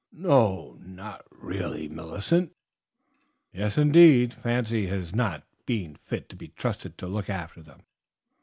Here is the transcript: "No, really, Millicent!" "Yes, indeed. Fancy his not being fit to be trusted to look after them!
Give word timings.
"No, 0.11 0.81
really, 1.29 1.87
Millicent!" 1.87 2.53
"Yes, 3.53 3.77
indeed. 3.77 4.33
Fancy 4.33 4.87
his 4.87 5.13
not 5.13 5.43
being 5.67 5.93
fit 5.93 6.27
to 6.29 6.35
be 6.35 6.47
trusted 6.47 6.97
to 6.97 7.05
look 7.07 7.29
after 7.29 7.61
them! 7.61 7.81